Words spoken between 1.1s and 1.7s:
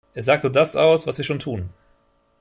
wir schon tun.